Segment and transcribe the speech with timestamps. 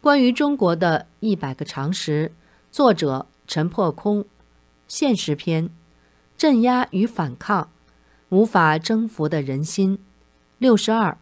[0.00, 2.32] 关于中国的一百个常识，
[2.72, 4.24] 作者陈破空，
[4.88, 5.68] 现实篇，
[6.38, 7.68] 镇压与反抗，
[8.30, 9.98] 无法征服的人心，
[10.56, 11.18] 六十二，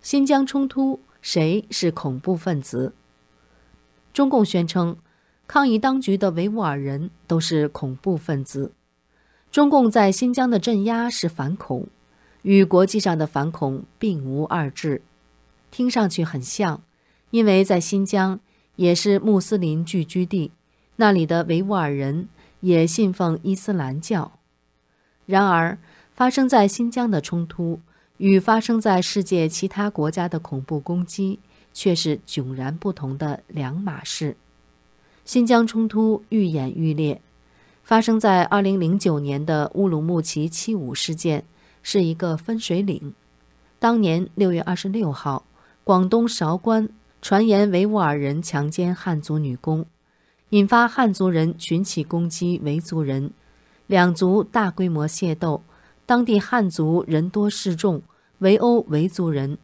[0.00, 2.94] 新疆冲突谁是恐怖分子？
[4.12, 4.96] 中共宣称，
[5.48, 8.72] 抗议当局的维吾尔人都是恐怖分子。
[9.50, 11.88] 中共在新疆的镇压是反恐，
[12.42, 15.02] 与国际上的反恐并无二致，
[15.72, 16.80] 听上去很像。
[17.32, 18.38] 因为在新疆
[18.76, 20.52] 也是穆斯林聚居地，
[20.96, 22.28] 那里的维吾尔人
[22.60, 24.32] 也信奉伊斯兰教。
[25.24, 25.78] 然而，
[26.14, 27.80] 发生在新疆的冲突
[28.18, 31.38] 与发生在世界其他国家的恐怖攻击
[31.72, 34.36] 却是迥然不同的两码事。
[35.24, 37.22] 新疆冲突愈演愈烈，
[37.82, 41.44] 发生在2009年的乌鲁木齐七五事件
[41.82, 43.14] 是一个分水岭。
[43.78, 45.46] 当年6月26号，
[45.82, 46.90] 广东韶关。
[47.22, 49.86] 传言维吾尔人强奸汉族女工，
[50.48, 53.30] 引发汉族人群起攻击维族人，
[53.86, 55.62] 两族大规模械斗，
[56.04, 58.02] 当地汉族人多势众，
[58.38, 59.56] 围殴维族人。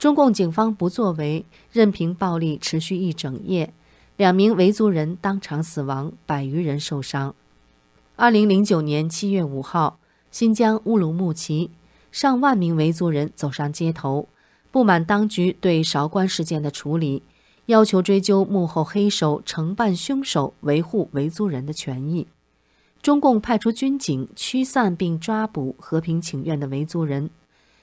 [0.00, 3.72] 中共警方不作为，任凭暴力持续一整夜，
[4.16, 7.36] 两名维族人当场死亡，百余人受伤。
[8.16, 10.00] 二零零九年七月五号，
[10.32, 11.70] 新疆乌鲁木齐，
[12.10, 14.26] 上万名维族人走上街头。
[14.70, 17.22] 不满当局对韶关事件的处理，
[17.66, 22.28] 要求追究幕后黑手、承办凶手、维护维族人的权益。
[23.02, 27.30] 中共派出军警驱散并抓捕和平请愿的维族人，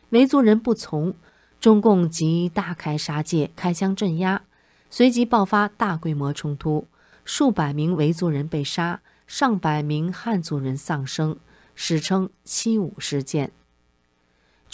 [0.09, 1.13] 维族人不从，
[1.59, 4.43] 中共即大开杀戒，开枪镇压，
[4.89, 6.85] 随即爆发大规模冲突，
[7.25, 11.37] 数百名维族人被杀，上百名汉族人丧生，
[11.75, 13.51] 史称“七五事件”。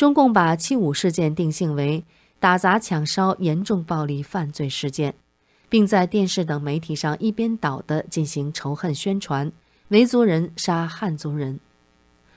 [0.03, 2.03] 中共把七五事件定性为
[2.37, 5.15] 打砸抢烧严重暴力犯罪事件，
[5.69, 9.49] 并在电视等媒体上一边倒地进行仇恨宣传，
[9.87, 11.57] 维族人杀汉族人。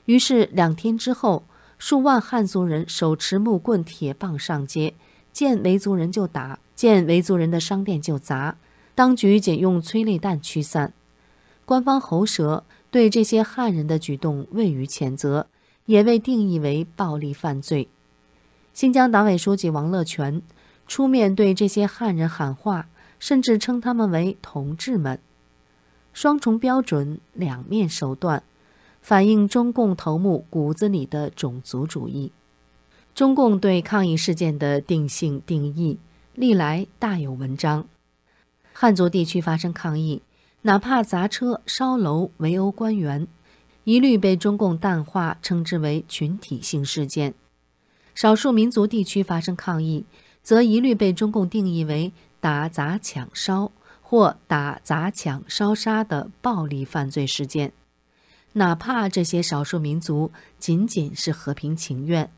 [0.04, 1.42] 于是两天之后，
[1.76, 4.94] 数万汉族人手持木棍、铁棒上街，
[5.32, 8.56] 见维族人就打，见维族人的商店就砸，
[8.94, 10.92] 当局仅用催泪弹驱散。
[11.64, 12.62] 官方喉舌
[12.92, 15.48] 对这些汉人的举动未予谴责。
[15.86, 17.88] 也被定义为暴力犯罪。
[18.74, 20.42] 新疆党委书记王乐泉
[20.86, 22.88] 出面对这些汉人喊话，
[23.18, 25.18] 甚至称他们为“同志们”。
[26.12, 28.42] 双重标准、两面手段，
[29.00, 32.32] 反映中共头目骨子里的种族主义。
[33.14, 35.98] 中共对抗议事件的定性定义
[36.34, 37.86] 历来大有文章。
[38.72, 40.20] 汉族地区发生抗议，
[40.62, 43.26] 哪怕砸车、烧楼、围殴官员。
[43.86, 47.30] 一律被中共淡化，称之为群体性事件；
[48.16, 50.04] 少数民族地区发生抗议，
[50.42, 53.70] 则一律被中共定义为打砸抢烧
[54.02, 57.72] 或打砸抢烧杀的暴力犯罪事件。
[58.54, 62.28] 哪怕这些少数民族仅仅是和平请愿，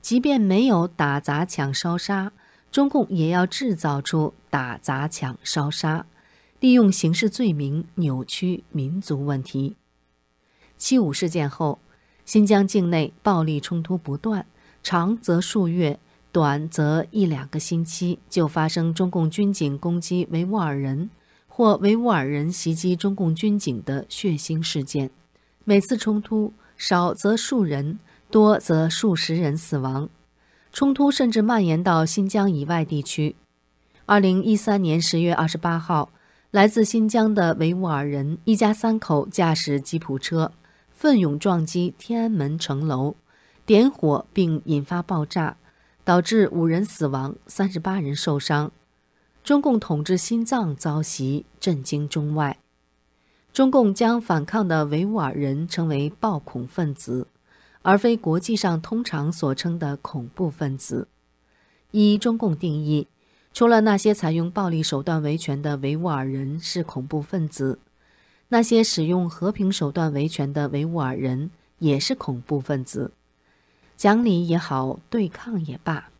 [0.00, 2.32] 即便没有打砸抢烧杀，
[2.72, 6.04] 中共也要制造出打砸抢烧杀，
[6.58, 9.76] 利用刑事罪名扭曲民族问题。
[10.80, 11.78] 七五事件后，
[12.24, 14.46] 新疆境内暴力冲突不断，
[14.82, 16.00] 长则数月，
[16.32, 21.10] 短则一两个星期就发生中共军警攻击维吾尔人，
[21.46, 25.10] 或维吾尔人袭击中共军警的血腥事件。
[25.64, 27.98] 每次冲突少则数人，
[28.30, 30.08] 多则数十人死亡。
[30.72, 33.36] 冲突甚至蔓延到新疆以外地区。
[34.06, 36.10] 二零一三年十月二十八号，
[36.50, 40.52] 来自新疆的维吾尔人一家三口驾驶吉普车。
[41.00, 43.14] 奋勇撞击天安门城楼，
[43.64, 45.56] 点火并引发爆炸，
[46.04, 48.70] 导致五人死亡、三十八人受伤。
[49.42, 52.58] 中共统治心脏遭袭，震惊中外。
[53.50, 57.26] 中共将反抗的维吾尔人称为暴恐分子，
[57.80, 61.08] 而非国际上通常所称的恐怖分子。
[61.92, 63.08] 依中共定义，
[63.54, 67.78] 除了那些采用暴力手段维权的维吾尔人是恐怖分子。
[68.52, 73.12] 那些使用和平手段维权的维吾尔人也是恐怖分子，
[73.96, 76.10] 讲理也好，对抗也罢，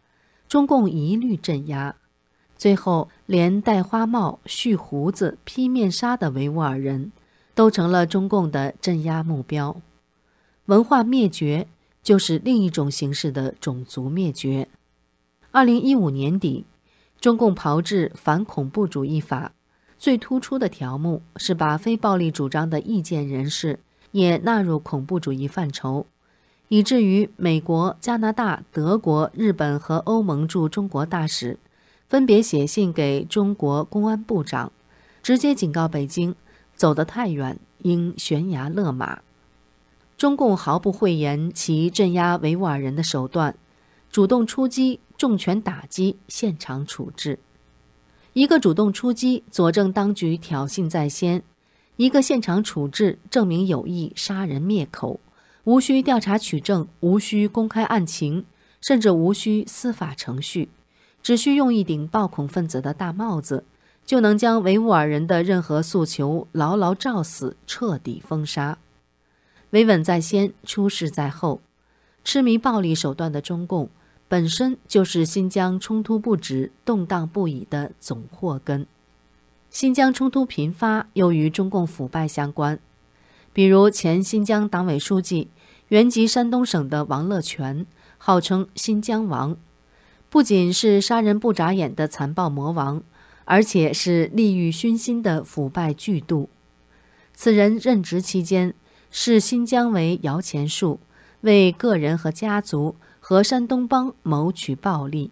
[0.49, 1.97] 中共一律镇压。
[2.57, 7.11] 最后，连戴花帽、蓄胡子、披面纱的维吾尔人
[7.55, 9.81] 都成了中共的镇压目标。
[10.67, 11.67] 文化灭绝
[12.01, 14.69] 就是另一种形式的种族灭绝。
[15.51, 16.65] 二零一五年底，
[17.21, 19.53] 中共炮制反恐怖主义法。
[20.01, 23.79] 最突出的条目是把非暴力主张的意见人士
[24.13, 26.07] 也纳入恐怖主义范畴，
[26.69, 31.59] 以至于美国、加拿大、德国、日本和欧盟驻中国大使
[32.09, 34.73] 分别写信给中国公安部长，
[35.23, 36.35] 直接警告北京，
[36.75, 39.21] 走得太远，应悬崖勒马。
[40.17, 43.55] 中共毫不讳言其镇压维吾尔人的手段，
[44.11, 47.39] 主动出击，重拳打击，现场处置。
[48.33, 51.41] 一个主动出击，佐证当局挑衅在先；
[51.97, 55.19] 一个现场处置，证明有意杀人灭口。
[55.65, 58.45] 无需调查取证，无需公开案情，
[58.81, 60.69] 甚至无需司法程序，
[61.23, 63.65] 只需用一顶暴恐分子的大帽子，
[64.07, 68.79] 就能将维吾尔人的任何诉求牢牢罩死，彻底封杀。
[69.71, 71.61] 维稳在先，出事在后。
[72.23, 73.91] 痴迷暴力手段的中共，
[74.31, 78.87] 本身就是新疆冲突不止、动荡不已的总祸根。
[79.71, 82.79] 新疆冲突频发，又与中共腐败相关。
[83.53, 85.49] 比如前新疆党委书记、
[85.89, 87.85] 原籍山东省的王乐泉，
[88.19, 89.57] 号称“新疆王”，
[90.31, 93.03] 不仅是杀人不眨眼的残暴魔王，
[93.47, 96.49] 而且是利欲熏心的腐败巨肚。
[97.35, 98.75] 此人任职期间，
[99.11, 101.01] 视新疆为摇钱树，
[101.41, 102.95] 为个人和家族
[103.31, 105.31] 和山东帮谋取暴利。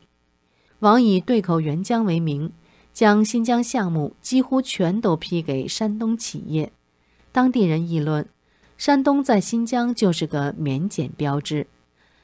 [0.78, 2.52] 王以对口援疆为名，
[2.92, 6.70] 将新疆项目几乎全都批给山东企业。
[7.32, 8.24] 当地人议论，
[8.76, 11.66] 山东在新疆就是个免检标志，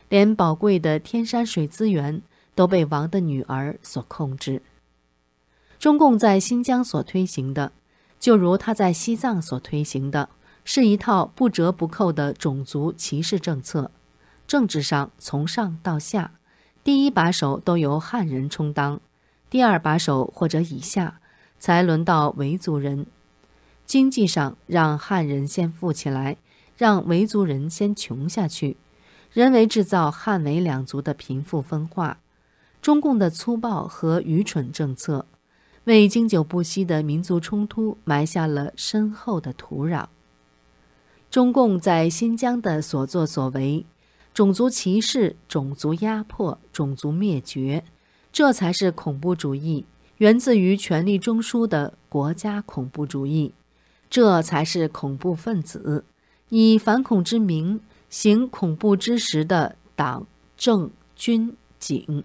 [0.08, 2.22] 连宝贵的天山水资源
[2.54, 4.62] 都被王的女儿所控制。
[5.80, 7.72] 中共在新疆所推行的，
[8.20, 10.28] 就如他在西藏所推行的。
[10.64, 13.90] 是一套不折不扣的种族歧视政策，
[14.46, 16.32] 政治上从上到下，
[16.82, 19.00] 第一把手都由汉人充当，
[19.48, 21.20] 第二把手或者以下
[21.58, 23.06] 才轮到维族人。
[23.86, 26.36] 经济上让汉人先富起来，
[26.76, 28.76] 让维族人先穷下去，
[29.32, 32.18] 人为制造汉维两族的贫富分化。
[32.80, 35.24] 中共的粗暴和愚蠢政策，
[35.84, 40.06] 为经久不息的民族冲突埋下了深厚的土壤。
[41.30, 43.84] 中共在新疆的所作所为，
[44.34, 47.84] 种族歧视、种族压迫、种族灭绝，
[48.32, 49.86] 这才是恐怖主义，
[50.18, 53.54] 源自于权力中枢的国家恐怖主义，
[54.10, 56.04] 这才是恐怖分子
[56.48, 60.26] 以反恐之名行恐怖之实的党
[60.56, 62.24] 政军警。